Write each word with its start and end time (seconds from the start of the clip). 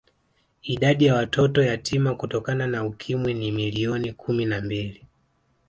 Idadi 0.63 1.05
ya 1.05 1.15
watoto 1.15 1.63
yatima 1.63 2.15
Kutokana 2.15 2.67
na 2.67 2.85
Ukimwi 2.85 3.33
ni 3.33 3.51
milioni 3.51 4.13
kumi 4.13 4.45
na 4.45 4.61
mbili 4.61 5.07